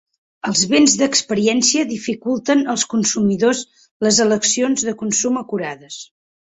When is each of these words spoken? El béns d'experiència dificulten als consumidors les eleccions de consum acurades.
El 0.51 0.53
béns 0.71 0.95
d'experiència 1.01 1.85
dificulten 1.91 2.65
als 2.75 2.87
consumidors 2.97 3.63
les 4.09 4.25
eleccions 4.29 4.91
de 4.91 5.01
consum 5.05 5.41
acurades. 5.49 6.05